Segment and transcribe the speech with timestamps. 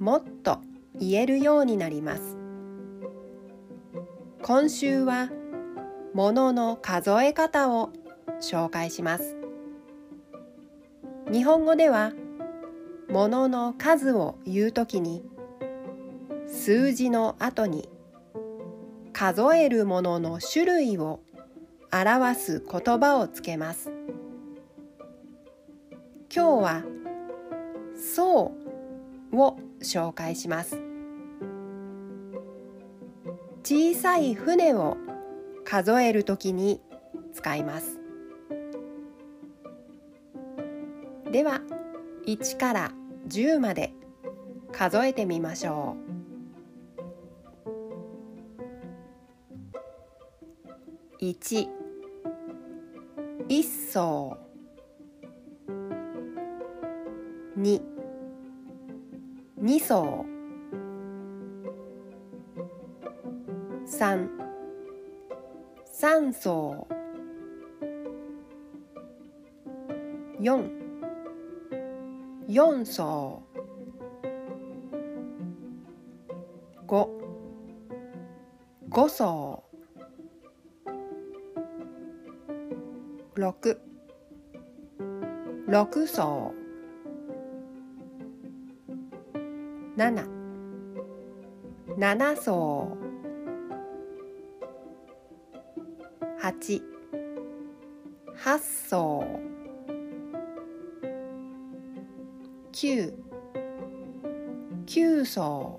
[0.00, 0.62] もっと
[0.98, 2.38] 言えるようになります。
[4.42, 5.28] 今週は
[6.14, 7.90] ものの数え方を
[8.40, 9.36] 紹介します。
[11.30, 12.14] 日本語では
[13.10, 15.22] ものの数を言うときに
[16.46, 17.86] 数字の後に
[19.12, 21.20] 数えるものの種類を
[21.92, 23.92] 表す言葉をつけます。
[26.34, 26.84] 今日は
[27.94, 28.60] 「そう」
[29.32, 30.80] を紹介します。
[33.62, 34.96] 小さい船を
[35.64, 36.80] 数えるときに
[37.34, 37.98] 使います。
[41.30, 41.60] では
[42.26, 42.92] 1から
[43.28, 43.92] 10まで
[44.72, 45.96] 数えてみましょ
[51.20, 51.24] う。
[51.24, 51.68] 1
[53.48, 54.38] 一層。
[57.56, 57.82] 二
[59.62, 60.24] 二層。
[63.84, 64.26] 三。
[65.84, 66.86] 三層。
[70.38, 70.64] 四。
[72.46, 73.42] 四層。
[76.88, 77.20] 五。
[78.90, 79.62] 五層。
[83.34, 83.54] 六。
[85.66, 86.59] 六層。
[90.00, 90.24] 七。
[91.98, 92.96] 七層。
[96.40, 96.50] 八。
[98.42, 99.22] 八層。
[102.72, 103.12] 九。
[104.86, 105.78] 九層。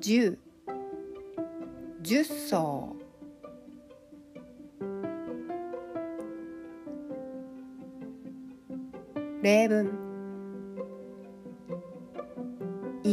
[0.00, 0.36] 十。
[2.02, 2.96] 十層。
[9.42, 10.09] 例文。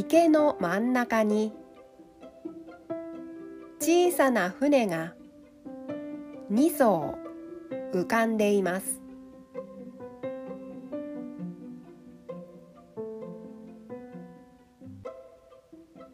[0.10, 1.52] 池の真ん中に
[3.82, 5.14] 小さな船が
[6.50, 7.18] 2艘
[7.94, 9.02] 浮かんでいます。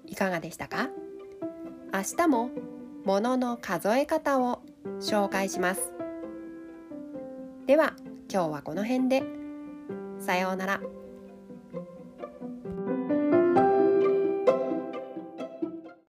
[0.07, 0.89] いかがでしたか？
[1.93, 2.49] 明日も
[3.05, 4.63] ものの数え方を
[5.01, 5.93] 紹介します。
[7.67, 7.93] では
[8.27, 9.21] 今日はこの辺で。
[10.17, 10.81] さようなら。